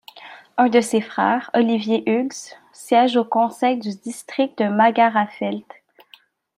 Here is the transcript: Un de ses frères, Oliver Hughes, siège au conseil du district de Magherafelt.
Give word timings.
Un 0.57 0.69
de 0.69 0.81
ses 0.81 0.99
frères, 0.99 1.51
Oliver 1.53 2.01
Hughes, 2.07 2.55
siège 2.73 3.17
au 3.17 3.23
conseil 3.23 3.77
du 3.77 3.89
district 3.95 4.57
de 4.57 4.67
Magherafelt. 4.67 5.63